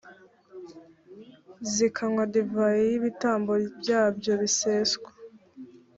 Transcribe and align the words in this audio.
zikanywa 1.73 2.23
divayi 2.33 2.83
y’ibitambo 2.91 3.51
byabo 3.79 4.31
biseswa. 4.41 5.09